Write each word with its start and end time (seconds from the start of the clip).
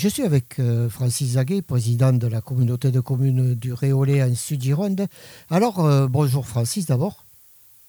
Je 0.00 0.08
suis 0.08 0.22
avec 0.22 0.58
euh, 0.58 0.88
Francis 0.88 1.32
Zaguet, 1.32 1.60
président 1.60 2.14
de 2.14 2.26
la 2.26 2.40
communauté 2.40 2.90
de 2.90 3.00
communes 3.00 3.54
du 3.54 3.74
Réolais 3.74 4.22
en 4.22 4.34
Sud-Gironde. 4.34 5.06
Alors, 5.50 5.84
euh, 5.84 6.06
bonjour 6.08 6.46
Francis 6.46 6.86
d'abord. 6.86 7.26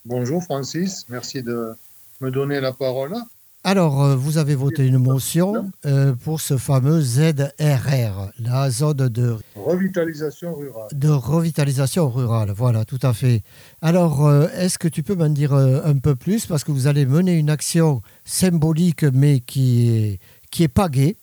Bonjour 0.04 0.44
Francis, 0.44 1.06
merci 1.08 1.42
de 1.42 1.74
me 2.20 2.30
donner 2.30 2.60
la 2.60 2.74
parole. 2.74 3.16
Alors, 3.64 4.04
euh, 4.04 4.16
vous 4.18 4.38
avez 4.38 4.56
voté 4.56 4.86
une 4.86 4.98
motion 4.98 5.72
euh, 5.86 6.14
pour 6.14 6.42
ce 6.42 6.58
fameux 6.58 7.00
ZRR, 7.00 8.32
la 8.40 8.70
zone 8.70 9.08
de 9.08 9.38
Revitalisation 9.56 10.54
rurale. 10.54 10.90
de 10.92 11.08
revitalisation 11.08 12.10
rurale. 12.10 12.52
Voilà, 12.52 12.84
tout 12.84 13.00
à 13.04 13.14
fait. 13.14 13.42
Alors, 13.82 14.28
euh, 14.28 14.48
est-ce 14.58 14.78
que 14.78 14.90
tu 14.90 15.02
peux 15.02 15.16
m'en 15.16 15.30
dire 15.30 15.54
un 15.54 15.98
peu 15.98 16.16
plus? 16.16 16.46
Parce 16.46 16.66
que 16.66 16.74
vous 16.74 16.88
allez 16.88 17.06
mener 17.06 17.38
une 17.38 17.50
action 17.50 18.02
symbolique, 18.26 19.06
mais 19.06 19.40
qui 19.40 19.90
est, 19.90 20.20
qui 20.50 20.64
est. 20.64 21.21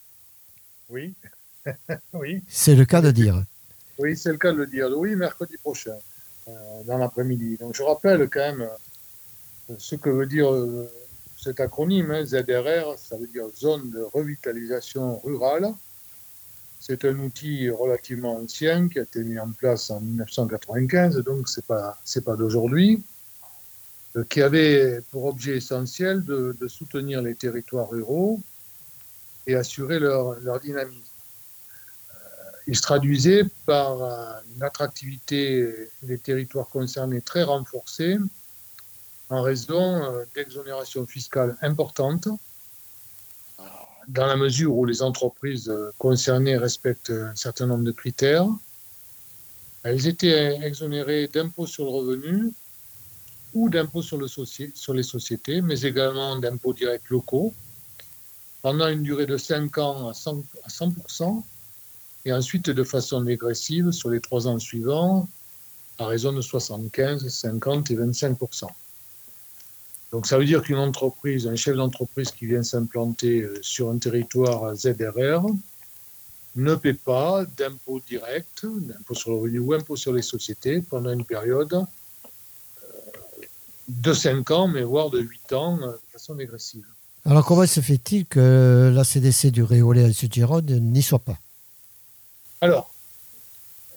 Oui, 0.89 1.15
oui, 2.15 2.43
C'est 2.49 2.75
le 2.75 2.85
cas 2.85 3.01
de 3.01 3.11
dire. 3.11 3.43
oui, 3.99 4.17
c'est 4.17 4.31
le 4.33 4.39
cas 4.39 4.53
de 4.53 4.59
le 4.59 4.67
dire. 4.67 4.89
Oui, 4.97 5.15
mercredi 5.17 5.57
prochain, 5.59 5.97
euh, 6.49 6.53
dans 6.87 6.99
l'après-midi. 6.99 7.57
Donc 7.59 7.75
je 7.75 7.83
rappelle 7.83 8.29
quand 8.31 8.41
même 8.41 8.63
euh, 9.71 9.75
ce 9.79 9.97
que 9.97 10.09
veut 10.11 10.27
dire 10.27 10.53
euh, 10.53 10.91
cet 11.37 11.61
acronyme, 11.61 12.11
hein, 12.11 12.25
ZRR, 12.25 12.99
ça 12.99 13.17
veut 13.17 13.27
dire 13.27 13.45
Zone 13.57 13.91
de 13.91 14.01
Revitalisation 14.01 15.19
Rurale. 15.21 15.73
C'est 16.81 17.05
un 17.05 17.19
outil 17.19 17.69
relativement 17.71 18.37
ancien 18.37 18.89
qui 18.89 18.99
a 18.99 19.03
été 19.03 19.23
mis 19.25 19.39
en 19.39 19.51
place 19.51 19.91
en 19.91 20.01
1995, 20.01 21.17
donc 21.19 21.49
c'est 21.49 21.67
pas 21.67 21.99
c'est 22.05 22.25
pas 22.25 22.37
d'aujourd'hui, 22.37 23.03
euh, 24.17 24.25
qui 24.25 24.41
avait 24.41 25.01
pour 25.11 25.27
objet 25.27 25.57
essentiel 25.57 26.25
de, 26.25 26.57
de 26.59 26.69
soutenir 26.69 27.21
les 27.21 27.35
territoires 27.35 27.91
ruraux 27.91 28.41
et 29.49 29.55
assurer 29.55 29.99
leur, 29.99 30.61
dynamisme. 30.61 31.03
Il 32.67 32.77
se 32.77 32.83
traduisait 32.83 33.45
par 33.65 34.03
euh, 34.03 34.33
une 34.55 34.63
attractivité 34.63 35.75
des 36.03 36.19
territoires 36.19 36.69
concernés 36.69 37.23
très 37.23 37.43
renforcée 37.43 38.19
en 39.31 39.41
raison 39.41 40.05
euh, 40.05 40.25
d'exonérations 40.35 41.07
fiscales 41.07 41.57
importantes, 41.63 42.29
dans 44.07 44.27
la 44.27 44.37
mesure 44.37 44.77
où 44.77 44.85
les 44.85 45.01
entreprises 45.01 45.71
euh, 45.71 45.93
concernées 45.97 46.59
respectent 46.59 47.11
un 47.11 47.35
certain 47.35 47.67
nombre 47.67 47.85
de 47.85 47.93
critères. 47.93 48.47
Elles 49.83 50.07
étaient 50.07 50.61
exonérées 50.63 51.29
d'impôts 51.29 51.67
sur 51.67 51.85
le 51.85 51.91
revenu 51.91 52.53
ou 53.55 53.71
d'impôts 53.71 54.03
sur, 54.03 54.19
le 54.19 54.29
sur 54.29 54.93
les 54.93 55.03
sociétés, 55.03 55.63
mais 55.63 55.81
également 55.81 56.37
d'impôts 56.37 56.75
directs 56.75 57.09
locaux, 57.09 57.55
pendant 58.63 58.89
une 58.89 59.03
durée 59.03 59.27
de 59.27 59.37
5 59.37 59.79
ans 59.79 60.09
à 60.09 60.13
100%, 60.13 60.43
à 60.65 60.69
100% 60.69 61.43
et 62.25 62.33
ensuite 62.33 62.71
de 62.71 62.85
façon 62.85 63.23
dégressive 63.23 63.91
sur 63.93 64.11
les 64.11 64.21
trois 64.21 64.47
ans 64.49 64.59
suivants, 64.59 65.29
à 65.99 66.07
raison 66.07 66.33
de 66.33 66.41
75, 66.41 67.29
50 67.29 67.91
et 67.91 67.97
25% 67.97 68.67
Donc 70.13 70.27
ça 70.27 70.39
veut 70.39 70.45
dire 70.45 70.63
qu'une 70.63 70.79
entreprise, 70.79 71.47
un 71.47 71.57
chef 71.57 71.77
d'entreprise 71.77 72.31
qui 72.31 72.47
vient 72.47 72.63
s'implanter 72.63 73.43
euh, 73.43 73.59
sur 73.63 73.91
un 73.91 73.99
territoire 73.99 74.75
ZRR 74.75 75.47
ne 76.57 76.75
paie 76.75 76.95
pas 76.95 77.45
d'impôt 77.57 78.01
direct, 78.01 78.67
d'impôt 78.67 79.15
sur 79.15 79.31
le 79.31 79.37
revenu 79.39 79.59
ou 79.61 79.73
impôt 79.75 79.97
sur 79.97 80.13
les 80.13 80.23
sociétés 80.23 80.83
pendant 80.83 81.13
une 81.13 81.25
période 81.25 81.73
euh, 81.73 81.85
de 83.89 84.13
5 84.13 84.51
ans, 84.51 84.69
mais 84.69 84.83
voire 84.83 85.11
de 85.11 85.21
8 85.21 85.53
ans, 85.53 85.79
euh, 85.83 85.93
de 85.93 86.13
façon 86.13 86.35
dégressive. 86.35 86.87
Alors, 87.25 87.45
comment 87.45 87.67
se 87.67 87.81
fait-il 87.81 88.27
que 88.27 88.93
la 88.95 89.05
CDC 89.05 89.51
du 89.51 89.63
Réolais 89.63 90.05
en 90.07 90.13
Sud-Gironde 90.13 90.71
n'y 90.71 91.03
soit 91.03 91.19
pas? 91.19 91.39
Alors, 92.61 92.91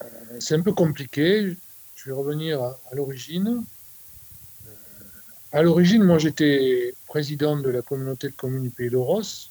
euh, 0.02 0.06
c'est 0.40 0.56
un 0.56 0.62
peu 0.62 0.74
compliqué. 0.74 1.56
Je 1.96 2.06
vais 2.06 2.12
revenir 2.12 2.62
à, 2.62 2.80
à 2.92 2.96
l'origine. 2.96 3.64
Euh, 4.66 4.70
à 5.52 5.62
l'origine, 5.62 6.04
moi, 6.04 6.18
j'étais 6.18 6.94
président 7.08 7.58
de 7.58 7.70
la 7.70 7.82
communauté 7.82 8.28
de 8.30 8.36
communes 8.36 8.64
du 8.64 8.70
Pays 8.70 8.90
d'Oros, 8.90 9.50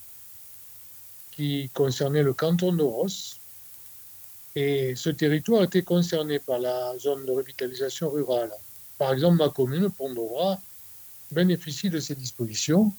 qui 1.31 1.70
concernait 1.72 2.22
le 2.22 2.34
canton 2.34 2.72
d'Oros. 2.72 3.37
Et 4.56 4.94
ce 4.97 5.10
territoire 5.10 5.62
était 5.62 5.82
concerné 5.82 6.38
par 6.38 6.58
la 6.58 6.98
zone 6.98 7.25
de 7.25 7.32
revitalisation 7.32 8.10
rurale. 8.10 8.50
Par 8.98 9.12
exemple, 9.12 9.38
ma 9.38 9.48
commune, 9.48 9.88
Pondora, 9.91 10.60
bénéficie 11.31 11.88
de 11.88 12.00
ces 12.00 12.14
dispositions. 12.14 12.92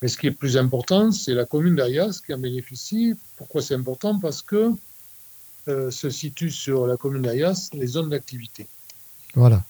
Mais 0.00 0.08
ce 0.08 0.16
qui 0.16 0.28
est 0.28 0.32
plus 0.32 0.56
important, 0.56 1.10
c'est 1.10 1.34
la 1.34 1.44
commune 1.44 1.76
d'Ayas 1.76 2.20
qui 2.24 2.32
en 2.32 2.38
bénéficie. 2.38 3.14
Pourquoi 3.36 3.62
c'est 3.62 3.74
important? 3.74 4.18
Parce 4.18 4.42
que 4.42 4.72
euh, 5.68 5.90
se 5.90 6.08
situent 6.08 6.50
sur 6.50 6.86
la 6.86 6.96
commune 6.96 7.22
d'Ayas 7.22 7.70
les 7.72 7.86
zones 7.86 8.10
d'activité. 8.10 8.66
Voilà. 9.34 9.64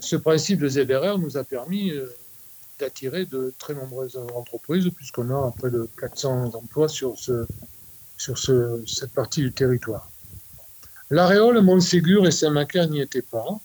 Ce 0.00 0.16
principe 0.16 0.60
de 0.60 0.68
ZRR 0.68 1.18
nous 1.18 1.36
a 1.36 1.44
permis 1.44 1.90
euh, 1.90 2.06
d'attirer 2.78 3.26
de 3.26 3.52
très 3.58 3.74
nombreuses 3.74 4.16
entreprises, 4.34 4.88
puisqu'on 4.94 5.30
a 5.30 5.52
près 5.58 5.70
de 5.70 5.88
400 6.00 6.54
emplois 6.54 6.88
sur, 6.88 7.16
ce, 7.18 7.46
sur 8.16 8.38
ce, 8.38 8.82
cette 8.86 9.12
partie 9.12 9.40
du 9.40 9.52
territoire. 9.52 10.08
L'Aréole, 11.10 11.60
Montségur 11.62 12.26
et 12.26 12.32
Saint-Macaire 12.32 12.88
n'y 12.88 13.00
étaient 13.00 13.22
pas. 13.22 13.60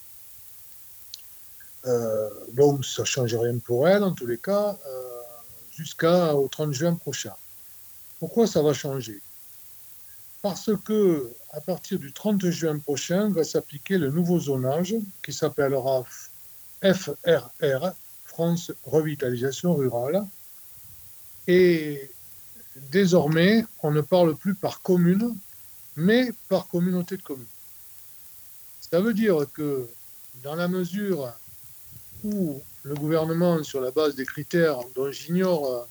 Euh, 1.85 2.29
donc, 2.53 2.85
ça 2.85 3.01
ne 3.01 3.07
change 3.07 3.35
rien 3.35 3.57
pour 3.57 3.87
elles, 3.87 4.03
en 4.03 4.11
tous 4.11 4.27
les 4.27 4.37
cas, 4.37 4.77
euh, 4.87 5.00
jusqu'au 5.75 6.47
30 6.47 6.73
juin 6.73 6.95
prochain. 6.95 7.33
Pourquoi 8.19 8.47
ça 8.47 8.61
va 8.61 8.73
changer? 8.73 9.21
Parce 10.41 10.71
que 10.85 11.31
à 11.51 11.61
partir 11.61 11.99
du 11.99 12.13
30 12.13 12.49
juin 12.49 12.79
prochain 12.79 13.29
va 13.29 13.43
s'appliquer 13.43 13.97
le 13.97 14.09
nouveau 14.09 14.39
zonage 14.39 14.95
qui 15.23 15.33
s'appellera 15.33 16.03
FRR, 16.83 17.93
France 18.25 18.71
Revitalisation 18.85 19.75
Rurale. 19.75 20.25
Et 21.47 22.09
désormais, 22.91 23.65
on 23.83 23.91
ne 23.91 24.01
parle 24.01 24.35
plus 24.35 24.55
par 24.55 24.81
commune, 24.81 25.35
mais 25.95 26.31
par 26.49 26.67
communauté 26.67 27.17
de 27.17 27.21
communes. 27.21 27.45
Ça 28.89 28.99
veut 28.99 29.13
dire 29.13 29.45
que 29.53 29.87
dans 30.43 30.55
la 30.55 30.67
mesure 30.67 31.31
où 32.23 32.61
le 32.83 32.95
gouvernement, 32.95 33.63
sur 33.63 33.81
la 33.81 33.91
base 33.91 34.15
des 34.15 34.25
critères 34.25 34.79
dont 34.95 35.11
j'ignore 35.11 35.87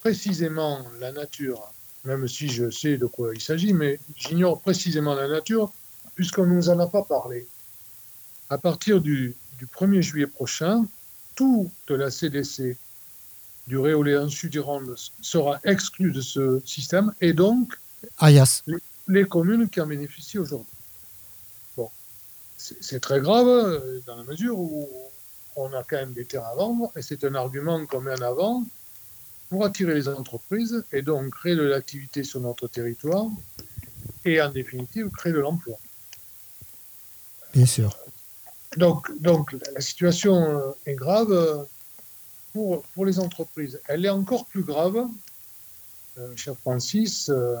précisément 0.00 0.84
la 0.98 1.12
nature, 1.12 1.72
même 2.04 2.26
si 2.26 2.48
je 2.48 2.70
sais 2.70 2.96
de 2.96 3.06
quoi 3.06 3.34
il 3.34 3.40
s'agit, 3.40 3.72
mais 3.72 4.00
j'ignore 4.16 4.60
précisément 4.60 5.14
la 5.14 5.28
nature, 5.28 5.72
puisqu'on 6.14 6.46
ne 6.46 6.54
nous 6.54 6.68
en 6.70 6.78
a 6.78 6.86
pas 6.86 7.02
parlé. 7.02 7.46
À 8.48 8.58
partir 8.58 9.00
du, 9.00 9.36
du 9.58 9.66
1er 9.66 10.00
juillet 10.00 10.26
prochain, 10.26 10.86
tout 11.34 11.70
de 11.86 11.94
la 11.94 12.10
CDC 12.10 12.76
du 13.66 13.78
Réoléan 13.78 14.28
Sud-Gironde 14.28 14.96
sera 15.20 15.60
exclu 15.64 16.12
de 16.12 16.20
ce 16.20 16.60
système, 16.64 17.12
et 17.20 17.32
donc 17.32 17.74
Ayas. 18.20 18.62
les 19.06 19.24
communes 19.24 19.68
qui 19.68 19.80
en 19.80 19.86
bénéficient 19.86 20.38
aujourd'hui. 20.38 20.72
Bon, 21.76 21.88
c'est 22.56 22.82
c'est 22.82 23.00
très 23.00 23.20
grave 23.20 23.46
euh, 23.46 24.00
dans 24.06 24.16
la 24.16 24.24
mesure 24.24 24.58
où 24.58 24.88
on 25.60 25.72
a 25.72 25.82
quand 25.82 25.96
même 25.96 26.12
des 26.12 26.24
terres 26.24 26.46
à 26.46 26.54
vendre, 26.54 26.90
et 26.96 27.02
c'est 27.02 27.24
un 27.24 27.34
argument 27.34 27.84
qu'on 27.86 28.00
met 28.00 28.12
en 28.12 28.22
avant 28.22 28.64
pour 29.48 29.64
attirer 29.64 29.94
les 29.94 30.08
entreprises 30.08 30.84
et 30.92 31.02
donc 31.02 31.30
créer 31.30 31.56
de 31.56 31.62
l'activité 31.62 32.22
sur 32.24 32.40
notre 32.40 32.68
territoire 32.68 33.26
et 34.24 34.40
en 34.40 34.50
définitive 34.50 35.10
créer 35.10 35.32
de 35.32 35.40
l'emploi. 35.40 35.76
Bien 37.52 37.66
sûr. 37.66 37.96
Donc, 38.76 39.10
donc 39.20 39.52
la 39.74 39.80
situation 39.80 40.36
euh, 40.36 40.70
est 40.86 40.94
grave 40.94 41.32
euh, 41.32 41.64
pour, 42.52 42.82
pour 42.94 43.04
les 43.04 43.18
entreprises. 43.18 43.80
Elle 43.88 44.04
est 44.06 44.10
encore 44.10 44.46
plus 44.46 44.62
grave, 44.62 45.04
euh, 46.18 46.36
cher 46.36 46.54
Francis, 46.56 47.28
euh, 47.28 47.56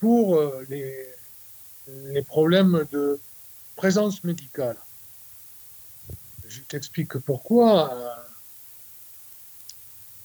pour 0.00 0.40
les, 0.68 1.06
les 1.86 2.22
problèmes 2.22 2.86
de 2.92 3.18
présence 3.76 4.24
médicale. 4.24 4.76
Je 6.48 6.60
t'explique 6.60 7.18
pourquoi. 7.18 7.94
Euh, 7.94 8.10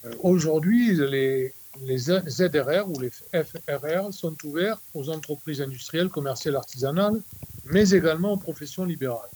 euh, 0.05 0.15
Aujourd'hui, 0.19 0.95
les, 0.95 1.53
ZRR 1.97 2.89
ou 2.89 2.99
les 2.99 3.11
FRR 3.11 4.13
sont 4.13 4.35
ouverts 4.43 4.77
aux 4.93 5.09
entreprises 5.09 5.61
industrielles, 5.61 6.09
commerciales, 6.09 6.55
artisanales, 6.55 7.21
mais 7.65 7.89
également 7.91 8.33
aux 8.33 8.37
professions 8.37 8.85
libérales. 8.85 9.29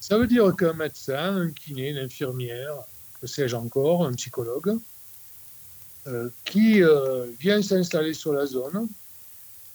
Ça 0.00 0.18
veut 0.18 0.26
dire 0.26 0.54
qu'un 0.56 0.74
médecin, 0.74 1.36
un 1.36 1.50
kiné, 1.50 1.90
une 1.90 1.98
infirmière, 1.98 2.76
que 3.20 3.26
sais-je 3.26 3.56
encore, 3.56 4.04
un 4.06 4.12
psychologue, 4.12 4.78
euh, 6.06 6.28
qui 6.44 6.82
vient 7.40 7.62
s'installer 7.62 8.12
sur 8.12 8.32
la 8.32 8.46
zone, 8.46 8.86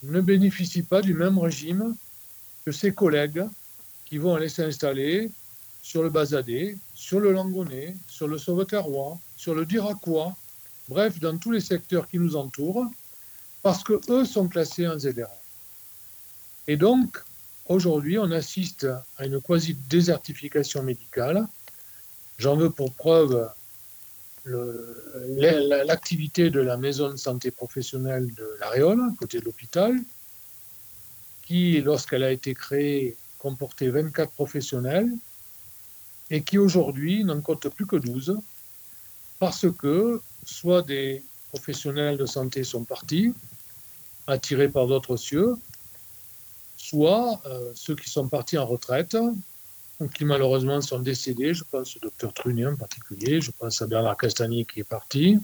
ne 0.04 0.22
bénéficie 0.22 0.84
pas 0.84 1.02
du 1.02 1.14
même 1.14 1.40
régime 1.40 1.96
que 2.64 2.72
ses 2.72 2.94
collègues 2.94 3.44
qui 4.06 4.18
vont 4.18 4.36
aller 4.36 4.50
s'installer 4.50 5.32
sur 5.82 6.04
le 6.04 6.10
Bazadé, 6.10 6.78
sur 6.94 7.20
le 7.20 7.32
Langonnet, 7.32 7.96
sur 8.08 8.28
le 8.28 8.38
Sauveterrois, 8.38 9.18
sur 9.38 9.56
le 9.56 9.66
Diracois, 9.66 10.36
bref, 10.88 11.20
dans 11.20 11.38
tous 11.38 11.52
les 11.52 11.62
secteurs 11.62 12.08
qui 12.08 12.20
nous 12.20 12.36
entourent, 12.36 12.86
parce 13.62 13.84
que 13.84 14.00
eux 14.10 14.26
sont 14.26 14.48
classés 14.48 14.88
en 14.88 14.98
ZRR. 14.98 15.28
Et 16.68 16.78
donc, 16.78 17.18
aujourd'hui, 17.66 18.18
on 18.18 18.32
assiste 18.32 18.88
à 19.18 19.26
une 19.26 19.42
quasi-désertification 19.42 20.84
médicale. 20.84 21.48
J'en 22.38 22.56
veux 22.56 22.70
pour 22.70 22.94
preuve 22.94 23.50
l'activité 24.46 26.50
de 26.50 26.60
la 26.60 26.78
maison 26.78 27.10
de 27.10 27.18
santé 27.18 27.52
professionnelle 27.52 28.34
de 28.36 28.58
l'Aréole, 28.60 29.14
côté 29.18 29.40
de 29.40 29.46
l'hôpital, 29.46 29.96
qui, 31.44 31.82
lorsqu'elle 31.82 32.24
a 32.24 32.32
été 32.32 32.54
créée, 32.54 33.18
comportait 33.40 33.90
24 33.90 34.32
professionnels 34.32 35.12
et 36.30 36.44
qui 36.44 36.58
aujourd'hui 36.58 37.24
n'en 37.24 37.42
compte 37.42 37.68
plus 37.70 37.86
que 37.86 37.96
12 37.96 38.38
parce 39.40 39.66
que 39.72 40.22
soit 40.46 40.82
des 40.82 41.24
professionnels 41.50 42.18
de 42.18 42.26
santé 42.26 42.64
sont 42.64 42.84
partis, 42.84 43.34
attirés 44.28 44.70
par 44.70 44.88
d'autres 44.88 45.18
cieux, 45.18 45.56
soit 46.78 47.42
euh, 47.46 47.72
ceux 47.74 47.96
qui 47.96 48.10
sont 48.10 48.28
partis 48.28 48.58
en 48.58 48.66
retraite, 48.66 49.18
ou 50.00 50.08
qui 50.08 50.26
malheureusement 50.26 50.82
sont 50.82 51.00
décédés, 51.00 51.54
je 51.54 51.64
pense 51.70 51.98
au 51.98 52.00
docteur 52.00 52.34
Trunier 52.34 52.68
en 52.68 52.76
particulier, 52.76 53.42
je 53.42 53.52
pense 53.52 53.82
à 53.82 53.88
Bernard 53.88 54.18
Castagnier 54.18 54.66
qui 54.66 54.82
est 54.82 54.90
parti, 54.90 55.40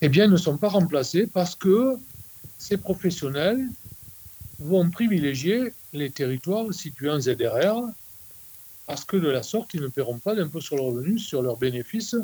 eh 0.00 0.08
bien, 0.08 0.28
ne 0.28 0.36
sont 0.36 0.58
pas 0.58 0.68
remplacés 0.68 1.26
parce 1.26 1.54
que 1.54 1.96
ces 2.58 2.76
professionnels 2.76 3.66
vont 4.58 4.90
privilégier 4.90 5.72
les 5.92 6.10
territoires 6.10 6.72
situés 6.72 7.10
en 7.10 7.20
ZRR, 7.20 7.88
parce 8.86 9.04
que 9.04 9.16
de 9.16 9.28
la 9.28 9.42
sorte, 9.42 9.74
ils 9.74 9.80
ne 9.80 9.88
paieront 9.88 10.18
pas 10.18 10.34
d'impôt 10.34 10.60
sur 10.60 10.76
le 10.76 10.82
revenu 10.82 11.18
sur 11.18 11.42
leurs 11.42 11.56
bénéfices 11.56 12.16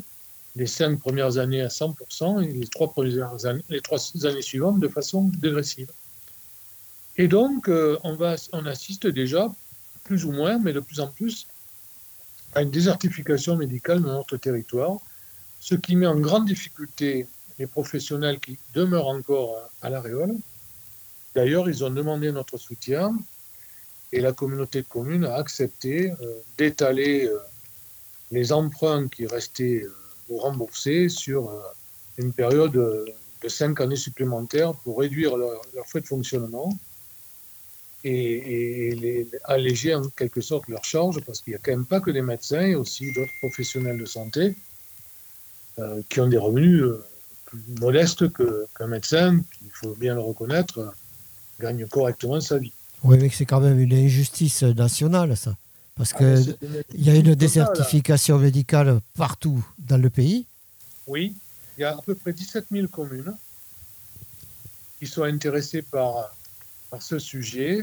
les 0.54 0.66
cinq 0.66 1.00
premières 1.00 1.38
années 1.38 1.62
à 1.62 1.68
100% 1.68 2.42
et 2.42 2.52
les 2.52 2.66
trois, 2.66 2.90
premières 2.90 3.46
années, 3.46 3.64
les 3.68 3.80
trois 3.80 3.98
années 4.26 4.42
suivantes 4.42 4.80
de 4.80 4.88
façon 4.88 5.30
dégressive. 5.38 5.90
Et 7.16 7.28
donc, 7.28 7.68
euh, 7.68 7.98
on, 8.04 8.14
va, 8.14 8.36
on 8.52 8.66
assiste 8.66 9.06
déjà, 9.06 9.52
plus 10.04 10.24
ou 10.24 10.32
moins, 10.32 10.58
mais 10.58 10.72
de 10.72 10.80
plus 10.80 11.00
en 11.00 11.08
plus, 11.08 11.46
à 12.54 12.62
une 12.62 12.70
désertification 12.70 13.56
médicale 13.56 14.02
de 14.02 14.08
notre 14.08 14.36
territoire, 14.36 14.98
ce 15.58 15.74
qui 15.74 15.96
met 15.96 16.06
en 16.06 16.18
grande 16.18 16.46
difficulté 16.46 17.26
les 17.58 17.66
professionnels 17.66 18.40
qui 18.40 18.58
demeurent 18.74 19.08
encore 19.08 19.70
à 19.80 19.88
l'aréole. 19.88 20.34
D'ailleurs, 21.34 21.68
ils 21.68 21.82
ont 21.84 21.90
demandé 21.90 22.30
notre 22.30 22.58
soutien 22.58 23.16
et 24.12 24.20
la 24.20 24.32
communauté 24.32 24.82
de 24.82 24.86
communes 24.86 25.24
a 25.24 25.36
accepté 25.36 26.10
euh, 26.10 26.40
d'étaler 26.58 27.26
euh, 27.26 27.38
les 28.30 28.52
emprunts 28.52 29.08
qui 29.08 29.26
restaient 29.26 29.84
rembourser 30.38 31.08
sur 31.08 31.50
euh, 31.50 31.60
une 32.18 32.32
période 32.32 32.72
de 32.72 33.48
cinq 33.48 33.80
années 33.80 33.96
supplémentaires 33.96 34.74
pour 34.74 34.98
réduire 34.98 35.36
leur, 35.36 35.62
frais 35.86 36.00
de 36.00 36.06
fonctionnement 36.06 36.72
et, 38.04 39.28
alléger 39.44 39.94
en 39.94 40.02
quelque 40.08 40.40
sorte 40.40 40.68
leurs 40.68 40.84
charges, 40.84 41.20
parce 41.24 41.40
qu'il 41.40 41.52
n'y 41.52 41.56
a 41.56 41.60
quand 41.62 41.72
même 41.72 41.86
pas 41.86 42.00
que 42.00 42.10
des 42.10 42.22
médecins, 42.22 42.62
et 42.62 42.74
aussi 42.74 43.12
d'autres 43.12 43.32
professionnels 43.40 43.98
de 43.98 44.04
santé 44.04 44.56
euh, 45.78 46.02
qui 46.08 46.20
ont 46.20 46.28
des 46.28 46.38
revenus 46.38 46.82
euh, 46.82 47.04
plus 47.46 47.60
modestes 47.80 48.24
qu'un 48.32 48.86
médecin, 48.86 49.40
il 49.62 49.70
faut 49.70 49.94
bien 49.94 50.14
le 50.14 50.20
reconnaître, 50.20 50.94
gagne 51.60 51.86
correctement 51.86 52.40
sa 52.40 52.58
vie. 52.58 52.72
Oui, 53.04 53.18
mais 53.20 53.28
c'est 53.30 53.46
quand 53.46 53.60
même 53.60 53.80
une 53.80 53.94
injustice 53.94 54.62
nationale, 54.62 55.36
ça. 55.36 55.56
Parce 55.94 56.12
ah, 56.14 56.18
qu'il 56.18 56.56
y 56.94 57.10
a 57.10 57.14
une 57.14 57.34
désertification 57.34 58.38
médicale 58.38 59.00
partout 59.14 59.64
dans 59.78 59.98
le 59.98 60.08
pays. 60.08 60.46
Oui, 61.06 61.34
il 61.76 61.82
y 61.82 61.84
a 61.84 61.96
à 61.96 62.02
peu 62.02 62.14
près 62.14 62.32
17 62.32 62.66
000 62.70 62.88
communes 62.88 63.34
qui 64.98 65.06
sont 65.06 65.24
intéressées 65.24 65.82
par, 65.82 66.34
par 66.90 67.02
ce 67.02 67.18
sujet. 67.18 67.80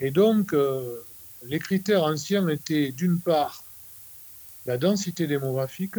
Et 0.00 0.10
donc, 0.10 0.52
euh, 0.52 1.02
les 1.44 1.58
critères 1.58 2.04
anciens 2.04 2.46
étaient 2.48 2.92
d'une 2.92 3.20
part 3.20 3.64
la 4.66 4.76
densité 4.76 5.26
démographique 5.26 5.96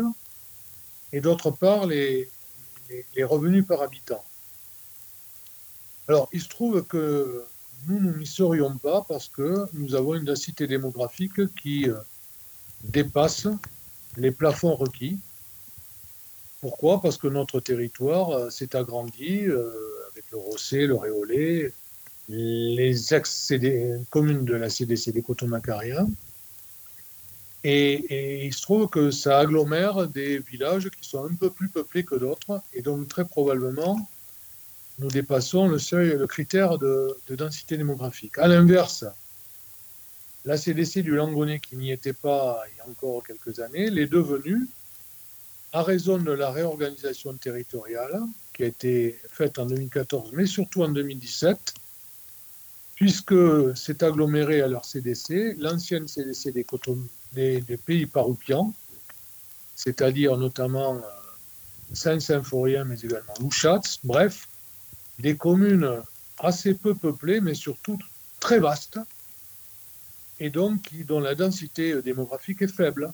et 1.12 1.22
d'autre 1.22 1.50
part 1.52 1.88
les, 1.88 2.30
les 3.16 3.24
revenus 3.24 3.66
par 3.66 3.82
habitant. 3.82 4.24
Alors, 6.08 6.30
il 6.32 6.42
se 6.42 6.48
trouve 6.48 6.84
que 6.86 7.44
nous, 7.88 8.00
nous 8.00 8.18
n'y 8.18 8.26
serions 8.26 8.78
pas 8.78 9.06
parce 9.08 9.30
que 9.30 9.66
nous 9.74 9.96
avons 9.96 10.16
une 10.16 10.26
densité 10.26 10.68
démographique 10.68 11.54
qui 11.56 11.90
euh, 11.90 11.96
dépasse 12.84 13.48
les 14.18 14.32
plafonds 14.32 14.76
requis. 14.76 15.20
Pourquoi? 16.62 17.02
Parce 17.02 17.18
que 17.18 17.28
notre 17.28 17.60
territoire 17.60 18.32
euh, 18.32 18.50
s'est 18.50 18.76
agrandi 18.76 19.46
euh, 19.46 19.72
avec 20.12 20.26
le 20.32 20.38
Rossé, 20.38 20.88
le 20.88 20.96
Réolé, 20.96 21.72
les 22.28 23.14
ex-communes 23.14 24.46
de 24.46 24.56
la 24.56 24.70
CDC 24.70 25.12
des 25.12 25.22
Cotomacaria. 25.22 26.06
Et, 27.64 27.94
et, 27.94 28.46
il 28.46 28.54
se 28.54 28.62
trouve 28.62 28.88
que 28.88 29.12
ça 29.12 29.40
agglomère 29.40 30.08
des 30.08 30.40
villages 30.40 30.90
qui 30.90 31.08
sont 31.08 31.26
un 31.26 31.34
peu 31.34 31.50
plus 31.50 31.70
peuplés 31.70 32.04
que 32.06 32.16
d'autres, 32.16 32.62
et 32.74 32.82
donc 32.82 33.08
très 33.10 33.26
probablement 33.26 34.08
nous 35.00 35.08
dépassons 35.08 35.68
le 35.68 35.80
seuil, 35.80 36.18
le 36.18 36.28
critère 36.28 36.78
de, 36.78 37.16
densité 37.30 37.78
démographique. 37.78 38.38
À 38.38 38.48
l'inverse, 38.48 39.06
la 40.46 40.58
CDC 40.58 41.02
du 41.02 41.16
Langonnet, 41.16 41.60
qui 41.60 41.78
n'y 41.78 41.92
était 41.92 42.14
pas 42.14 42.62
il 42.72 42.78
y 42.78 42.82
a 42.82 42.90
encore 42.90 43.24
quelques 43.26 43.60
années, 43.60 43.90
l'est 43.90 44.08
devenue 44.08 44.68
à 45.72 45.84
raison 45.84 46.18
de 46.18 46.32
la 46.32 46.52
réorganisation 46.52 47.34
territoriale 47.36 48.22
qui 48.54 48.64
a 48.64 48.66
été 48.66 49.20
faite 49.30 49.58
en 49.58 49.66
2014, 49.68 50.32
mais 50.34 50.46
surtout 50.46 50.84
en 50.84 50.90
2017, 50.90 51.74
puisque 52.96 53.78
s'est 53.78 54.04
aggloméré 54.04 54.62
à 54.62 54.68
leur 54.68 54.84
CDC 54.84 55.56
l'ancienne 55.60 56.08
CDC 56.08 56.52
des, 57.32 57.62
des, 57.62 57.78
pays 57.78 58.06
paroupians, 58.06 58.74
c'est-à-dire 59.76 60.36
notamment 60.36 60.96
euh, 60.96 61.02
Saint-Symphorien, 61.94 62.84
mais 62.84 63.00
également 63.00 63.34
Louchatz, 63.40 64.00
bref, 64.04 64.49
des 65.20 65.36
communes 65.36 66.02
assez 66.40 66.74
peu 66.74 66.96
peuplées, 66.96 67.42
mais 67.42 67.54
surtout 67.54 67.98
très 68.40 68.60
vastes, 68.60 69.00
et 70.40 70.50
donc 70.50 70.94
dont 71.06 71.20
la 71.20 71.36
densité 71.36 72.02
démographique 72.02 72.62
est 72.62 72.74
faible. 72.74 73.12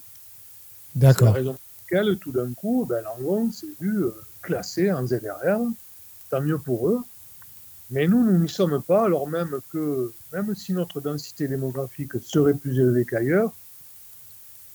D'accord. 0.94 1.18
C'est 1.18 1.24
la 1.24 1.32
raison 1.32 1.52
pour 1.52 1.60
laquelle, 1.90 2.18
tout 2.18 2.32
d'un 2.32 2.52
coup, 2.52 2.86
ben, 2.88 3.02
Langon 3.02 3.50
s'est 3.50 3.66
vu 3.80 4.04
euh, 4.04 4.14
classé 4.42 4.90
en 4.92 5.06
ZRR, 5.06 5.60
tant 6.30 6.40
mieux 6.40 6.58
pour 6.58 6.88
eux. 6.88 7.00
Mais 7.90 8.08
nous, 8.08 8.24
nous 8.24 8.38
n'y 8.38 8.48
sommes 8.48 8.82
pas, 8.82 9.04
alors 9.04 9.28
même 9.28 9.60
que, 9.70 10.12
même 10.32 10.54
si 10.54 10.72
notre 10.72 11.00
densité 11.00 11.46
démographique 11.46 12.20
serait 12.20 12.54
plus 12.54 12.78
élevée 12.80 13.04
qu'ailleurs, 13.04 13.52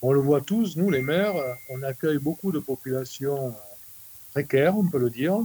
on 0.02 0.14
le 0.14 0.20
voit 0.20 0.42
tous, 0.42 0.78
nous 0.78 0.90
les 0.90 1.02
maires, 1.02 1.36
on 1.70 1.84
accueille 1.84 2.18
beaucoup 2.18 2.52
de 2.52 2.60
populations 2.60 3.54
précaires, 4.32 4.78
on 4.78 4.88
peut 4.88 4.98
le 4.98 5.10
dire, 5.10 5.40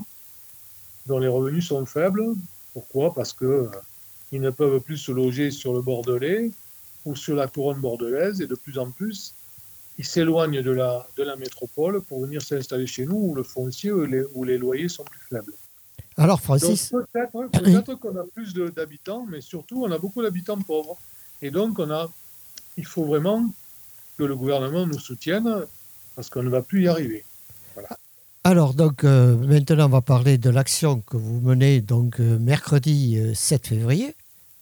dont 1.06 1.18
les 1.18 1.28
revenus 1.28 1.66
sont 1.68 1.86
faibles. 1.86 2.24
Pourquoi? 2.72 3.14
Parce 3.14 3.32
qu'ils 3.32 3.46
euh, 3.46 3.70
ne 4.32 4.50
peuvent 4.50 4.80
plus 4.80 4.98
se 4.98 5.12
loger 5.12 5.50
sur 5.50 5.72
le 5.72 5.80
Bordelais 5.80 6.50
ou 7.04 7.14
sur 7.16 7.36
la 7.36 7.46
couronne 7.46 7.80
bordelaise 7.80 8.40
et 8.40 8.46
de 8.46 8.54
plus 8.54 8.78
en 8.78 8.90
plus, 8.90 9.34
ils 9.98 10.04
s'éloignent 10.04 10.62
de 10.62 10.70
la, 10.70 11.06
de 11.16 11.22
la 11.22 11.36
métropole 11.36 12.02
pour 12.02 12.20
venir 12.20 12.42
s'installer 12.42 12.86
chez 12.86 13.06
nous 13.06 13.16
où 13.16 13.34
le 13.34 13.42
foncier 13.42 13.92
ou 13.92 14.04
les, 14.04 14.24
où 14.34 14.44
les 14.44 14.58
loyers 14.58 14.88
sont 14.88 15.04
plus 15.04 15.20
faibles. 15.30 15.54
Alors, 16.18 16.40
Francis. 16.40 16.90
Peut-être 16.90 17.94
qu'on 17.94 18.16
a 18.16 18.24
plus 18.24 18.54
d'habitants, 18.54 19.26
mais 19.26 19.40
surtout, 19.40 19.84
on 19.84 19.90
a 19.90 19.98
beaucoup 19.98 20.22
d'habitants 20.22 20.60
pauvres. 20.60 20.98
Et 21.42 21.50
donc, 21.50 21.78
on 21.78 21.90
a, 21.90 22.10
il 22.76 22.86
faut 22.86 23.04
vraiment 23.04 23.50
que 24.18 24.24
le 24.24 24.34
gouvernement 24.34 24.86
nous 24.86 24.98
soutienne 24.98 25.66
parce 26.14 26.30
qu'on 26.30 26.42
ne 26.42 26.48
va 26.48 26.62
plus 26.62 26.84
y 26.84 26.88
arriver. 26.88 27.24
Voilà. 27.74 27.90
Alors, 28.48 28.74
donc, 28.74 29.02
euh, 29.02 29.34
maintenant, 29.34 29.86
on 29.86 29.88
va 29.88 30.02
parler 30.02 30.38
de 30.38 30.50
l'action 30.50 31.00
que 31.00 31.16
vous 31.16 31.40
menez 31.40 31.80
donc 31.80 32.20
euh, 32.20 32.38
mercredi 32.38 33.18
7 33.34 33.64
euh, 33.64 33.68
février. 33.70 34.14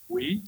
Oui. 0.09 0.43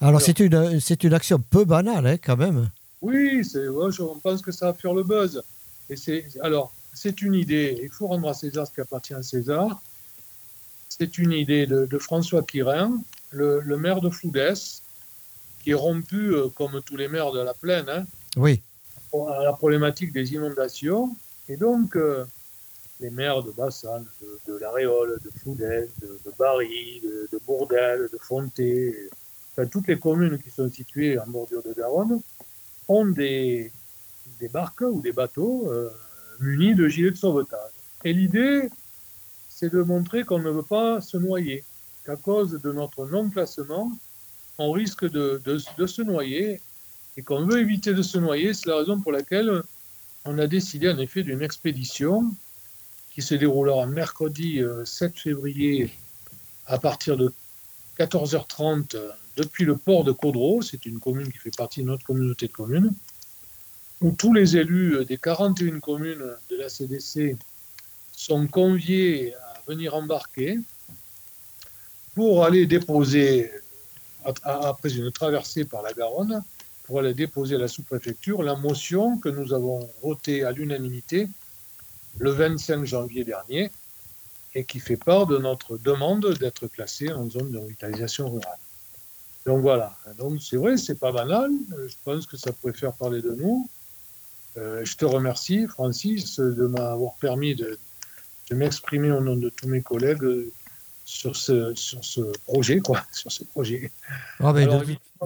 Alors, 0.00 0.20
c'est 0.20 0.38
une, 0.38 0.78
c'est 0.78 1.02
une 1.02 1.12
action 1.12 1.40
peu 1.40 1.64
banale, 1.64 2.06
hein, 2.06 2.16
quand 2.24 2.36
même. 2.36 2.70
Oui, 3.02 3.44
c'est, 3.44 3.64
je 3.64 4.20
pense 4.22 4.40
que 4.40 4.52
ça 4.52 4.66
va 4.66 4.74
faire 4.74 4.94
le 4.94 5.02
buzz. 5.02 5.42
Et 5.88 5.96
c'est, 5.96 6.26
alors, 6.42 6.72
c'est 6.94 7.22
une 7.22 7.34
idée, 7.34 7.76
il 7.82 7.88
faut 7.88 8.06
rendre 8.06 8.28
à 8.28 8.34
César 8.34 8.68
ce 8.68 8.72
qui 8.72 8.80
appartient 8.80 9.14
à 9.14 9.24
César. 9.24 9.82
C'est 10.88 11.18
une 11.18 11.32
idée 11.32 11.66
de, 11.66 11.98
François 11.98 12.44
Quirin, 12.44 13.02
le, 13.32 13.62
maire 13.78 14.00
de 14.00 14.10
Floudès, 14.10 14.80
qui 15.64 15.70
est 15.70 15.74
rompu, 15.74 16.34
comme 16.54 16.80
tous 16.86 16.96
les 16.96 17.08
maires 17.08 17.32
de 17.32 17.40
la 17.40 17.52
plaine, 17.52 17.88
hein, 17.88 18.04
oui. 18.36 18.62
à 19.12 19.42
la 19.42 19.54
problématique 19.54 20.12
des 20.12 20.34
inondations. 20.34 21.16
Et 21.48 21.56
donc, 21.56 21.96
les 23.00 23.10
maires 23.10 23.42
de 23.42 23.50
Bassane, 23.50 24.06
de, 24.46 24.56
l'Aréole, 24.56 25.18
de 25.24 25.30
Floudel, 25.30 25.88
de, 26.02 26.32
Bari, 26.38 27.00
de, 27.02 27.28
de, 27.32 27.40
Bourdel, 27.46 28.08
de 28.12 28.18
Fonté, 28.18 29.08
enfin, 29.52 29.66
toutes 29.66 29.88
les 29.88 29.98
communes 29.98 30.38
qui 30.38 30.50
sont 30.50 30.70
situées 30.70 31.18
en 31.18 31.26
bordure 31.26 31.62
de 31.62 31.72
Garonne, 31.72 32.20
ont 32.88 33.06
des, 33.06 33.72
des 34.38 34.48
barques 34.48 34.82
ou 34.82 35.00
des 35.00 35.12
bateaux 35.12 35.70
euh, 35.70 35.90
munis 36.40 36.74
de 36.74 36.88
gilets 36.88 37.10
de 37.10 37.16
sauvetage. 37.16 37.72
Et 38.04 38.12
l'idée, 38.12 38.68
c'est 39.48 39.72
de 39.72 39.82
montrer 39.82 40.24
qu'on 40.24 40.38
ne 40.38 40.50
veut 40.50 40.62
pas 40.62 41.00
se 41.00 41.16
noyer, 41.16 41.64
qu'à 42.04 42.16
cause 42.16 42.52
de 42.52 42.72
notre 42.72 43.06
non-classement, 43.06 43.92
on 44.58 44.72
risque 44.72 45.08
de, 45.08 45.40
de, 45.44 45.86
se 45.86 46.02
noyer 46.02 46.60
et 47.16 47.22
qu'on 47.22 47.46
veut 47.46 47.60
éviter 47.60 47.94
de 47.94 48.02
se 48.02 48.18
noyer. 48.18 48.52
C'est 48.52 48.68
la 48.68 48.76
raison 48.76 49.00
pour 49.00 49.12
laquelle 49.12 49.62
on 50.26 50.38
a 50.38 50.46
décidé 50.46 50.90
en 50.90 50.98
effet 50.98 51.22
d'une 51.22 51.42
expédition 51.42 52.30
qui 53.10 53.22
se 53.22 53.34
déroulera 53.34 53.86
mercredi 53.86 54.60
7 54.84 55.12
euh, 55.12 55.14
février 55.14 55.90
à 56.66 56.78
partir 56.78 57.16
de 57.16 57.32
14h30 57.98 58.96
depuis 59.36 59.64
le 59.64 59.76
port 59.76 60.04
de 60.04 60.12
Caudreau, 60.12 60.62
c'est 60.62 60.86
une 60.86 60.98
commune 60.98 61.30
qui 61.30 61.38
fait 61.38 61.56
partie 61.56 61.82
de 61.82 61.86
notre 61.86 62.04
communauté 62.04 62.46
de 62.46 62.52
communes, 62.52 62.92
où 64.00 64.12
tous 64.12 64.32
les 64.32 64.56
élus 64.56 65.04
des 65.04 65.18
41 65.18 65.80
communes 65.80 66.36
de 66.50 66.56
la 66.56 66.68
CDC 66.68 67.36
sont 68.12 68.46
conviés 68.46 69.34
à 69.34 69.62
venir 69.66 69.94
embarquer 69.94 70.58
pour 72.14 72.44
aller 72.44 72.66
déposer, 72.66 73.50
après 74.42 74.94
une 74.94 75.10
traversée 75.10 75.64
par 75.64 75.82
la 75.82 75.92
Garonne, 75.92 76.42
pour 76.84 76.98
aller 76.98 77.14
déposer 77.14 77.54
à 77.54 77.58
la 77.58 77.68
sous-préfecture 77.68 78.42
la 78.42 78.56
motion 78.56 79.18
que 79.18 79.28
nous 79.28 79.52
avons 79.52 79.88
votée 80.02 80.44
à 80.44 80.52
l'unanimité 80.52 81.28
le 82.18 82.30
25 82.30 82.84
janvier 82.84 83.24
dernier 83.24 83.70
et 84.54 84.64
qui 84.64 84.80
fait 84.80 84.96
part 84.96 85.26
de 85.26 85.38
notre 85.38 85.78
demande 85.78 86.34
d'être 86.38 86.66
classé 86.66 87.12
en 87.12 87.28
zone 87.30 87.50
de 87.50 87.58
revitalisation 87.58 88.30
rurale. 88.30 88.58
Donc 89.46 89.62
voilà, 89.62 89.96
donc 90.18 90.42
c'est 90.42 90.56
vrai, 90.56 90.76
c'est 90.76 90.98
pas 90.98 91.12
banal, 91.12 91.50
je 91.86 91.94
pense 92.04 92.26
que 92.26 92.36
ça 92.36 92.52
pourrait 92.52 92.74
faire 92.74 92.92
parler 92.92 93.22
de 93.22 93.30
nous. 93.30 93.68
Euh, 94.56 94.84
je 94.84 94.96
te 94.96 95.04
remercie, 95.04 95.66
Francis, 95.66 96.40
de 96.40 96.66
m'avoir 96.66 97.14
permis 97.20 97.54
de, 97.54 97.78
de 98.50 98.54
m'exprimer 98.54 99.10
au 99.12 99.20
nom 99.20 99.36
de 99.36 99.48
tous 99.48 99.68
mes 99.68 99.80
collègues 99.80 100.50
sur 101.10 101.34
ce, 101.34 101.74
sur 101.74 102.04
ce 102.04 102.20
projet, 102.44 102.78
quoi, 102.78 103.02
sur 103.12 103.32
ce 103.32 103.42
projet. 103.42 103.90
Ah, 104.38 104.52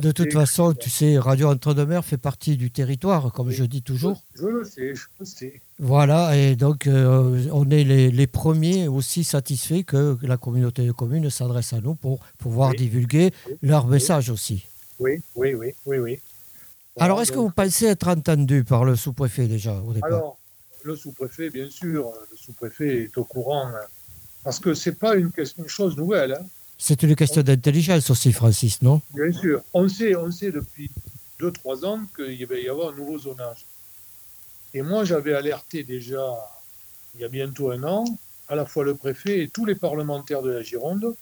de, 0.00 0.12
toute 0.12 0.32
façon, 0.32 0.72
tu 0.72 0.88
sais, 0.88 1.18
Radio 1.18 1.48
Entre-deux-Mers 1.48 2.04
fait 2.04 2.16
partie 2.16 2.56
du 2.56 2.70
territoire, 2.70 3.30
comme 3.32 3.50
je 3.50 3.64
dis 3.64 3.82
toujours. 3.82 4.22
Je, 4.34 4.46
le 4.46 4.64
sais, 4.64 4.94
je 4.94 5.04
le 5.20 5.26
sais. 5.26 5.60
Voilà, 5.78 6.36
et 6.36 6.56
donc 6.56 6.86
euh, 6.86 7.46
on 7.52 7.68
est 7.70 7.84
les, 7.84 8.10
les, 8.10 8.26
premiers 8.26 8.88
aussi 8.88 9.24
satisfaits 9.24 9.82
que 9.82 10.16
la 10.22 10.38
communauté 10.38 10.86
de 10.86 10.92
communes 10.92 11.28
s'adresse 11.28 11.74
à 11.74 11.80
nous 11.80 11.94
pour 11.94 12.20
pouvoir 12.38 12.74
divulguer 12.74 13.32
leur 13.60 13.86
message 13.86 14.30
aussi. 14.30 14.66
Oui, 14.98 15.22
oui, 15.34 15.54
oui, 15.54 15.74
oui, 15.84 15.98
oui. 15.98 16.20
Alors, 16.98 17.20
est-ce 17.20 17.32
que 17.32 17.38
vous 17.38 17.50
pensez 17.50 17.86
être 17.86 18.08
entendu 18.08 18.64
par 18.64 18.84
le 18.84 18.96
sous-préfet 18.96 19.48
déjà 19.48 19.74
au 19.80 19.92
départ? 19.92 20.08
Alors, 20.08 20.38
le 20.84 20.96
sous-préfet, 20.96 21.50
bien 21.50 21.68
sûr, 21.68 22.10
le 22.30 22.36
sous-préfet 22.36 23.02
est 23.04 23.18
au 23.18 23.24
courant 23.24 23.68
parce 24.44 24.60
que 24.60 24.74
ce 24.74 24.90
n'est 24.90 24.96
pas 24.96 25.16
une, 25.16 25.32
chose 25.66 25.96
nouvelle. 25.96 26.32
Hein. 26.34 26.46
C'est 26.76 27.02
une 27.02 27.16
question 27.16 27.42
d'intelligence 27.42 28.10
aussi, 28.10 28.32
Francis, 28.32 28.82
non? 28.82 29.00
Bien 29.14 29.32
sûr. 29.32 29.62
On 29.72 29.88
sait, 29.88 30.14
on 30.14 30.30
sait 30.30 30.52
depuis 30.52 30.90
2-3 31.40 31.86
ans 31.86 32.00
qu'il 32.14 32.46
va 32.46 32.56
y 32.56 32.68
avoir 32.68 32.92
un 32.92 32.96
nouveau 32.96 33.18
zonage. 33.18 33.64
Et 34.74 34.82
moi, 34.82 35.04
j'avais 35.04 35.34
alerté 35.34 35.82
déjà, 35.82 36.36
il 37.14 37.22
y 37.22 37.24
a 37.24 37.28
bientôt 37.28 37.70
un 37.70 37.82
an, 37.84 38.04
à 38.48 38.54
la 38.54 38.66
fois 38.66 38.84
le 38.84 38.94
préfet 38.94 39.42
et 39.42 39.48
tous 39.48 39.64
les 39.64 39.74
parlementaires 39.74 40.42
de 40.42 40.50
la 40.50 40.62
Gironde 40.62 41.14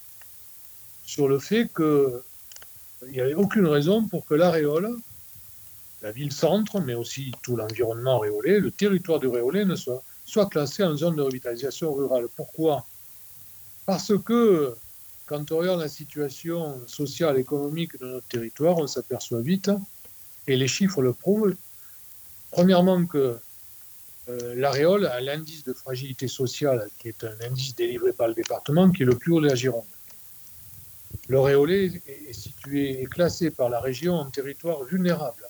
sur 1.05 1.29
le 1.29 1.39
fait 1.39 1.69
qu'il 1.75 3.13
n'y 3.13 3.21
avait 3.21 3.35
aucune 3.35 3.67
raison 3.67 4.07
pour 4.09 4.27
que 4.27 4.35
l'aréole, 4.35 4.97
la 6.03 6.11
ville-centre, 6.11 6.81
mais 6.81 6.95
aussi 6.95 7.33
tout 7.43 7.55
l'environnement 7.55 8.19
réolé, 8.19 8.59
le 8.59 8.73
territoire 8.73 9.21
du 9.21 9.29
réolé 9.29 9.65
ne 9.65 9.77
soit, 9.77 10.03
soit 10.25 10.47
classé 10.47 10.83
en 10.83 10.97
zone 10.97 11.17
de 11.17 11.23
revitalisation 11.23 11.93
rurale. 11.93 12.27
Pourquoi? 12.35 12.85
Parce 13.93 14.17
que 14.25 14.75
quand 15.27 15.53
on 15.53 15.59
regarde 15.59 15.81
la 15.81 15.89
situation 15.89 16.81
sociale, 16.87 17.39
économique 17.39 18.01
de 18.01 18.07
notre 18.07 18.27
territoire, 18.27 18.79
on 18.79 18.87
s'aperçoit 18.87 19.43
vite, 19.43 19.71
et 20.47 20.57
les 20.57 20.67
chiffres 20.67 21.03
le 21.03 21.13
prouvent, 21.13 21.55
premièrement 22.53 23.05
que 23.05 23.37
euh, 24.31 24.55
l'aréole 24.55 25.05
a 25.05 25.21
l'indice 25.21 25.63
de 25.65 25.75
fragilité 25.75 26.27
sociale, 26.27 26.89
qui 26.99 27.09
est 27.09 27.23
un 27.23 27.37
indice 27.45 27.75
délivré 27.77 28.15
par 28.15 28.29
le 28.29 28.35
département, 28.35 28.91
qui 28.91 29.03
est 29.03 29.05
le 29.05 29.19
plus 29.19 29.33
haut 29.33 29.43
de 29.43 29.49
la 29.49 29.55
Gironde. 29.55 29.85
Le 31.29 31.41
réolé 31.41 32.01
est 32.07 32.33
situé 32.33 33.03
et 33.03 33.05
classé 33.05 33.51
par 33.51 33.69
la 33.69 33.79
région 33.79 34.15
en 34.15 34.31
territoire 34.31 34.85
vulnérable. 34.85 35.45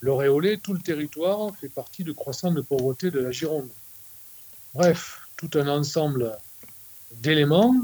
Le 0.00 0.14
réolé, 0.14 0.56
tout 0.56 0.72
le 0.72 0.80
territoire, 0.80 1.54
fait 1.54 1.68
partie 1.68 2.02
du 2.02 2.14
croissant 2.14 2.50
de 2.50 2.62
pauvreté 2.62 3.10
de 3.10 3.20
la 3.20 3.30
Gironde. 3.30 3.68
Bref, 4.72 5.20
tout 5.36 5.50
un 5.52 5.68
ensemble 5.68 6.34
d'éléments 7.12 7.74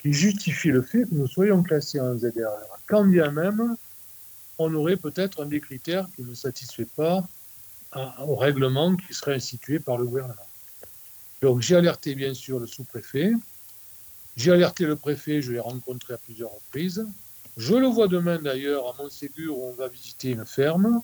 qui 0.00 0.12
justifient 0.12 0.70
le 0.70 0.82
fait 0.82 1.04
que 1.04 1.14
nous 1.14 1.26
soyons 1.26 1.62
classés 1.62 2.00
en 2.00 2.16
ZRR. 2.16 2.78
Quand 2.86 3.04
bien 3.04 3.30
même, 3.30 3.76
on 4.58 4.72
aurait 4.74 4.96
peut-être 4.96 5.42
un 5.42 5.46
des 5.46 5.60
critères 5.60 6.06
qui 6.14 6.22
ne 6.22 6.34
satisfait 6.34 6.86
pas 6.96 7.26
au 8.20 8.36
règlement 8.36 8.94
qui 8.96 9.14
serait 9.14 9.34
institué 9.34 9.78
par 9.78 9.96
le 9.96 10.04
gouvernement. 10.04 10.34
Donc 11.42 11.60
j'ai 11.60 11.76
alerté 11.76 12.14
bien 12.14 12.34
sûr 12.34 12.58
le 12.58 12.66
sous-préfet, 12.66 13.32
j'ai 14.36 14.52
alerté 14.52 14.84
le 14.84 14.96
préfet, 14.96 15.40
je 15.40 15.52
l'ai 15.52 15.60
rencontré 15.60 16.14
à 16.14 16.18
plusieurs 16.18 16.52
reprises. 16.52 17.06
Je 17.56 17.74
le 17.74 17.86
vois 17.86 18.06
demain 18.06 18.38
d'ailleurs 18.38 18.86
à 18.88 19.02
Montségur 19.02 19.58
où 19.58 19.68
on 19.68 19.72
va 19.72 19.88
visiter 19.88 20.30
une 20.30 20.44
ferme, 20.44 21.00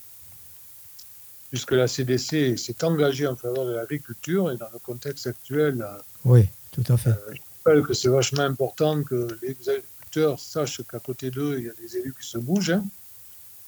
puisque 1.49 1.73
la 1.73 1.87
CDC 1.87 2.59
s'est 2.59 2.85
engagée 2.85 3.27
en 3.27 3.37
faveur 3.37 3.65
de 3.65 3.73
l'agriculture 3.73 4.51
et 4.53 4.59
dans 4.59 4.69
le 4.71 4.79
contexte 4.79 5.27
actuel, 5.27 5.87
oui. 6.25 6.47
Tout 6.73 6.85
à. 6.89 6.93
Euh, 6.95 7.15
je 7.35 7.41
rappelle 7.65 7.83
que 7.85 7.95
c'est 7.95 8.09
vachement 8.09 8.43
important 8.43 9.03
que 9.05 9.29
les 9.43 9.57
agriculteurs 9.69 10.41
sachent 10.41 10.83
qu'à 10.83 10.99
côté 10.99 11.31
d'eux, 11.31 11.57
il 11.59 11.67
y 11.67 11.71
a 11.71 11.75
des 11.75 11.97
élus 11.99 12.15
qui 12.21 12.27
se 12.27 12.39
bougent. 12.39 12.71
Hein. 12.71 12.85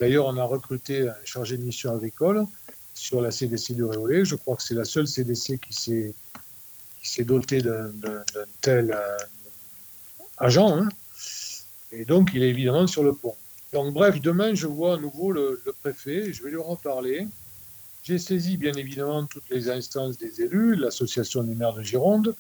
D'ailleurs, 0.01 0.27
on 0.27 0.37
a 0.37 0.45
recruté 0.45 1.09
un 1.09 1.15
chargé 1.25 1.57
de 1.57 1.63
mission 1.63 1.95
agricole 1.95 2.47
sur 2.95 3.21
la 3.21 3.31
CDC 3.31 3.75
du 3.75 3.85
Réolé. 3.85 4.25
Je 4.25 4.35
crois 4.35 4.57
que 4.57 4.63
c'est 4.63 4.75
la 4.75 4.85
seule 4.85 5.07
CDC 5.07 5.59
qui 5.59 6.15
s'est, 7.03 7.25
dotée 7.25 7.61
d'un, 7.61 7.93
tel 8.61 8.93
euh, 8.93 9.17
agent. 10.39 10.79
Hein. 10.79 10.89
Et 11.93 12.05
donc, 12.05 12.31
il 12.35 12.43
est 12.43 12.49
évidemment 12.49 12.87
sur 12.87 13.05
le 13.05 13.13
pont. 13.13 13.37
Donc, 13.73 13.93
bref, 13.93 14.21
demain, 14.21 14.55
je 14.55 14.67
vois 14.67 14.95
à 14.95 14.97
nouveau 14.97 15.31
le, 15.31 15.63
le 15.65 15.73
préfet. 15.73 16.33
Je 16.33 16.43
vais 16.43 16.51
lui 16.51 16.57
en 16.57 16.77
parler. 16.77 17.29
J'ai 18.03 18.19
saisi, 18.19 18.57
bien 18.57 18.75
évidemment, 18.75 19.27
toutes 19.27 19.49
les 19.51 19.69
instances 19.71 20.19
des 20.19 20.43
élus, 20.43 20.75
l'association 20.75 21.43
des 21.43 21.55
maires 21.55 21.75
de 21.75 21.83
Gironde, 21.83 22.35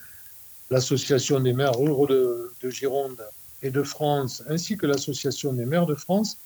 l'Association 0.70 1.40
des 1.40 1.52
maires 1.52 1.76
ruraux 1.76 2.06
de, 2.06 2.50
Gironde 2.64 3.22
et 3.62 3.70
de 3.70 3.82
France, 3.82 4.42
ainsi 4.48 4.76
que 4.76 4.86
l'Association 4.86 5.52
des 5.52 5.66
maires 5.66 5.86
de 5.86 5.94
France. 5.94 6.38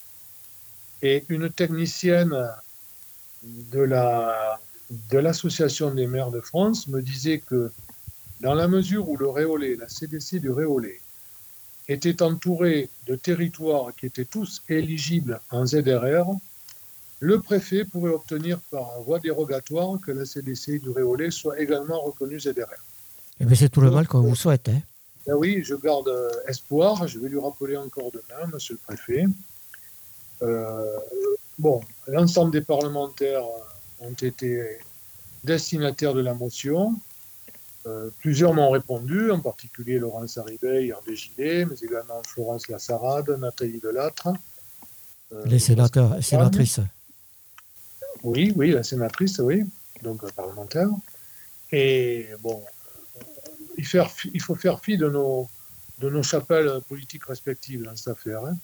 Et 1.02 1.24
une 1.28 1.48
technicienne 1.50 2.36
de 3.42 3.80
la 3.80 4.58
de 5.10 5.18
l'association 5.18 5.92
des 5.92 6.06
maires 6.06 6.30
de 6.30 6.40
France 6.40 6.88
me 6.88 7.02
disait 7.02 7.40
que 7.40 7.70
dans 8.40 8.54
la 8.54 8.68
mesure 8.68 9.08
où 9.08 9.16
le 9.16 9.28
Réolé, 9.28 9.76
la 9.76 9.88
CDC 9.88 10.40
du 10.40 10.50
Réolé, 10.50 11.00
était 11.88 12.22
entouré 12.22 12.88
de 13.06 13.14
territoires 13.14 13.94
qui 13.94 14.06
étaient 14.06 14.24
tous 14.24 14.62
éligibles 14.68 15.40
en 15.50 15.66
ZRR, 15.66 16.36
le 17.20 17.40
préfet 17.40 17.84
pourrait 17.84 18.12
obtenir 18.12 18.60
par 18.70 19.02
voie 19.02 19.18
dérogatoire 19.18 19.98
que 20.00 20.12
la 20.12 20.24
CDC 20.24 20.78
du 20.78 20.90
Réolé 20.90 21.30
soit 21.30 21.58
également 21.60 22.00
reconnue 22.00 22.38
ZRR. 22.38 22.87
Eh 23.40 23.44
bien, 23.44 23.54
c'est 23.54 23.68
tout 23.68 23.80
le 23.80 23.90
mal 23.90 24.06
qu'on 24.08 24.20
vous 24.20 24.34
souhaite. 24.34 24.68
Hein. 24.68 24.80
Ben 25.26 25.34
oui, 25.34 25.62
je 25.62 25.74
garde 25.74 26.08
euh, 26.08 26.30
espoir. 26.46 27.06
Je 27.06 27.18
vais 27.18 27.28
lui 27.28 27.38
rappeler 27.38 27.76
encore 27.76 28.10
demain, 28.10 28.46
monsieur 28.52 28.74
le 28.74 28.80
préfet. 28.86 29.26
Euh, 30.42 30.98
bon, 31.58 31.80
l'ensemble 32.06 32.52
des 32.52 32.62
parlementaires 32.62 33.44
ont 34.00 34.12
été 34.12 34.78
destinataires 35.44 36.14
de 36.14 36.20
la 36.20 36.34
motion. 36.34 36.98
Euh, 37.86 38.10
plusieurs 38.20 38.54
m'ont 38.54 38.70
répondu, 38.70 39.30
en 39.30 39.40
particulier 39.40 39.98
Laurence 39.98 40.38
Arribet, 40.38 40.88
Hervé 40.88 41.14
Gillet, 41.14 41.64
mais 41.64 41.76
également 41.80 42.22
Florence 42.26 42.68
Lassarade, 42.68 43.30
Nathalie 43.38 43.80
Delattre. 43.80 44.28
Les 45.44 45.58
sénateurs 45.58 46.16
et 46.16 46.22
sénatrices. 46.22 46.80
Oui, 48.22 48.52
oui, 48.56 48.72
la 48.72 48.82
sénatrice, 48.82 49.38
oui, 49.38 49.64
donc 50.02 50.30
parlementaire. 50.32 50.88
Et 51.70 52.28
bon, 52.40 52.64
il, 53.78 54.42
faut 54.42 54.54
faire 54.54 54.80
fi 54.80 54.96
de 54.98 55.08
nos, 55.08 55.48
de 56.00 56.10
nos 56.10 56.22
chapelles 56.22 56.70
politiques 56.88 57.24
respectives 57.24 57.82
dans 57.82 57.96
cette 57.96 58.08
affaire. 58.08 58.44
Hein. 58.44 58.56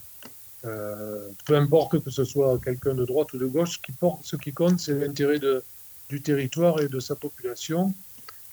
Euh, 0.65 1.29
peu 1.45 1.57
importe 1.57 2.03
que 2.03 2.11
ce 2.11 2.25
soit 2.25 2.59
quelqu'un 2.59 2.95
de 2.95 3.05
droite 3.05 3.33
ou 3.35 3.39
de 3.39 3.47
gauche, 3.47 3.81
qui 3.83 3.93
porte, 3.93 4.21
ce 4.25 4.37
qui 4.37 4.53
compte, 4.53 4.81
c'est 4.81 4.95
l'intérêt 4.95 5.39
du 6.09 6.23
territoire 6.23 6.81
et 6.81 6.89
de 6.89 7.01
sa 7.01 7.15
population. 7.15 7.93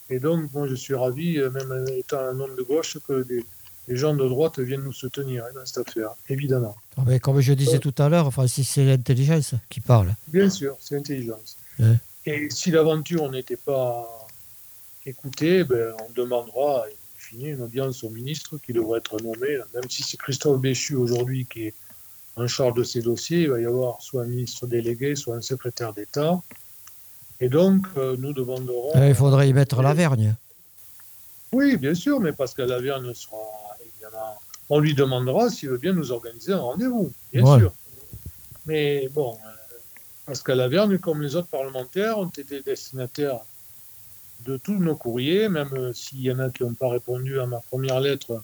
Et 0.09 0.19
donc, 0.19 0.51
moi, 0.53 0.67
je 0.67 0.75
suis 0.75 0.93
ravi, 0.93 1.37
euh, 1.37 1.49
même 1.49 1.85
étant 1.97 2.19
un 2.19 2.39
homme 2.39 2.55
de 2.57 2.63
gauche, 2.63 2.97
que 3.07 3.23
des, 3.23 3.45
gens 3.87 4.13
de 4.13 4.27
droite 4.27 4.59
viennent 4.59 4.83
nous 4.83 4.93
soutenir 4.93 5.43
hein, 5.43 5.49
dans 5.53 5.65
cette 5.65 5.89
affaire, 5.89 6.11
évidemment. 6.29 6.75
Ah 6.95 7.01
ben, 7.05 7.19
comme 7.19 7.41
je 7.41 7.51
disais 7.53 7.79
tout 7.79 7.93
à 7.97 8.07
l'heure, 8.07 8.31
c'est 8.47 8.85
l'intelligence 8.85 9.55
qui 9.69 9.81
parle. 9.81 10.13
Bien 10.27 10.49
sûr, 10.49 10.77
c'est 10.79 10.95
l'intelligence. 10.95 11.57
Et 12.25 12.49
si 12.51 12.71
l'aventure 12.71 13.29
n'était 13.31 13.57
pas 13.57 14.27
écoutez, 15.05 15.63
ben, 15.63 15.93
on 16.07 16.11
demandera 16.13 16.85
fine, 17.15 17.47
une 17.47 17.61
audience 17.61 18.03
au 18.03 18.09
ministre 18.09 18.57
qui 18.57 18.73
devrait 18.73 18.99
être 18.99 19.21
nommé, 19.21 19.59
même 19.73 19.89
si 19.89 20.03
c'est 20.03 20.17
Christophe 20.17 20.59
Béchu 20.59 20.95
aujourd'hui 20.95 21.45
qui 21.45 21.67
est 21.67 21.73
en 22.35 22.47
charge 22.47 22.75
de 22.75 22.83
ces 22.83 23.01
dossiers, 23.01 23.41
il 23.41 23.49
va 23.49 23.59
y 23.59 23.65
avoir 23.65 24.01
soit 24.01 24.23
un 24.23 24.27
ministre 24.27 24.65
délégué, 24.65 25.15
soit 25.15 25.35
un 25.35 25.41
secrétaire 25.41 25.93
d'État. 25.93 26.41
Et 27.39 27.49
donc, 27.49 27.85
euh, 27.97 28.15
nous 28.17 28.33
demanderons. 28.33 28.95
Euh, 28.95 29.09
il 29.09 29.15
faudrait 29.15 29.49
y 29.49 29.53
mettre 29.53 29.81
la 29.81 29.93
vergne. 29.93 30.35
Oui, 31.51 31.75
bien 31.75 31.93
sûr, 31.93 32.19
mais 32.19 32.31
parce 32.31 32.53
que 32.53 32.61
la 32.61 32.79
vergne 32.79 33.13
sera 33.13 33.37
évidemment. 33.81 34.39
On 34.69 34.79
lui 34.79 34.93
demandera 34.93 35.49
s'il 35.49 35.69
veut 35.69 35.77
bien 35.77 35.91
nous 35.91 36.11
organiser 36.11 36.53
un 36.53 36.59
rendez-vous, 36.59 37.11
bien 37.33 37.57
sûr. 37.57 37.73
Mais 38.65 39.09
bon, 39.09 39.33
euh, 39.33 39.49
parce 40.25 40.41
que 40.41 40.53
la 40.53 40.69
vergne, 40.69 40.97
comme 40.99 41.21
les 41.21 41.35
autres 41.35 41.49
parlementaires, 41.49 42.19
ont 42.19 42.29
été 42.29 42.61
destinataires 42.61 43.41
de 44.45 44.57
tous 44.57 44.73
nos 44.77 44.95
courriers, 44.95 45.49
même 45.49 45.73
euh, 45.73 45.93
s'il 45.93 46.21
y 46.21 46.31
en 46.31 46.39
a 46.39 46.49
qui 46.49 46.63
n'ont 46.63 46.73
pas 46.73 46.89
répondu 46.89 47.39
à 47.39 47.45
ma 47.45 47.59
première 47.59 47.99
lettre, 47.99 48.41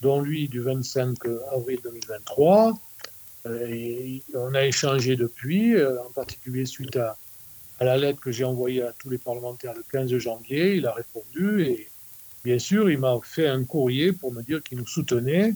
dont 0.00 0.20
lui 0.20 0.48
du 0.48 0.60
25 0.60 1.16
avril 1.52 1.78
2023. 1.82 2.78
Euh, 3.46 4.18
on 4.34 4.54
a 4.54 4.64
échangé 4.64 5.16
depuis, 5.16 5.74
euh, 5.74 6.00
en 6.02 6.10
particulier 6.10 6.64
suite 6.66 6.96
à, 6.96 7.16
la 7.80 7.96
lettre 7.96 8.20
que 8.20 8.30
j'ai 8.30 8.44
envoyée 8.44 8.82
à 8.82 8.92
tous 8.92 9.10
les 9.10 9.18
parlementaires 9.18 9.74
le 9.74 9.82
15 9.90 10.16
janvier. 10.18 10.76
Il 10.76 10.86
a 10.86 10.92
répondu 10.92 11.64
et 11.64 11.88
bien 12.44 12.58
sûr, 12.60 12.88
il 12.88 12.98
m'a 12.98 13.18
fait 13.24 13.48
un 13.48 13.64
courrier 13.64 14.12
pour 14.12 14.32
me 14.32 14.42
dire 14.42 14.62
qu'il 14.62 14.78
nous 14.78 14.86
soutenait 14.86 15.54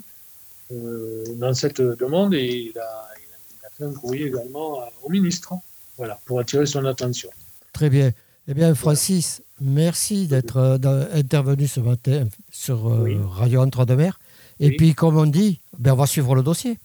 dans 0.70 1.54
cette 1.54 1.80
demande 1.80 2.34
et 2.34 2.44
il 2.44 2.78
a, 2.80 3.08
il 3.20 3.64
a- 3.64 3.70
fait 3.70 3.84
un 3.84 3.92
courrier 3.92 4.26
également 4.26 4.88
au 5.04 5.08
ministre, 5.08 5.52
voilà, 5.96 6.18
pour 6.24 6.40
attirer 6.40 6.66
son 6.66 6.84
attention. 6.86 7.30
Très 7.72 7.90
bien. 7.90 8.10
Eh 8.48 8.54
bien, 8.54 8.74
Francis, 8.74 9.42
merci 9.60 10.26
d'être 10.28 10.56
euh, 10.58 11.04
intervenu 11.14 11.66
ce 11.66 11.80
matin 11.80 12.28
sur 12.50 12.86
euh, 12.88 13.02
Oui. 13.02 13.16
Radio 13.30 13.60
Entre-deux-Mers. 13.62 14.20
Et 14.60 14.68
Oui. 14.68 14.76
puis, 14.76 14.94
comme 14.94 15.16
on 15.16 15.26
dit, 15.26 15.60
ben, 15.78 15.92
on 15.92 15.96
va 15.96 16.06
suivre 16.06 16.34
le 16.34 16.42
dossier. 16.42 16.78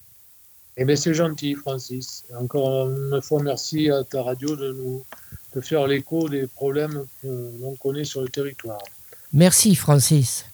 Eh 0.77 0.85
bien, 0.85 0.95
c'est 0.95 1.13
gentil, 1.13 1.53
Francis. 1.53 2.23
Encore 2.39 2.87
une 2.89 3.21
fois, 3.21 3.43
merci 3.43 3.89
à 3.89 4.03
ta 4.03 4.23
radio 4.23 4.55
de 4.55 4.73
nous 4.73 5.03
de 5.53 5.61
faire 5.61 5.85
l'écho 5.85 6.29
des 6.29 6.47
problèmes 6.47 7.05
que 7.21 7.27
l'on 7.61 7.75
connaît 7.75 8.05
sur 8.05 8.21
le 8.21 8.29
territoire. 8.29 8.79
Merci, 9.33 9.75
Francis. 9.75 10.45